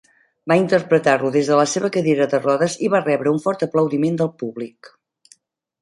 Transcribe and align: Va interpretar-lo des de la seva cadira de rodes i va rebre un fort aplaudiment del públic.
Va 0.51 0.55
interpretar-lo 0.59 1.29
des 1.35 1.51
de 1.51 1.59
la 1.59 1.67
seva 1.75 1.91
cadira 1.97 2.27
de 2.33 2.41
rodes 2.47 2.79
i 2.87 2.91
va 2.97 3.05
rebre 3.07 3.35
un 3.35 3.41
fort 3.47 3.67
aplaudiment 3.69 4.21
del 4.23 4.35
públic. 4.43 4.95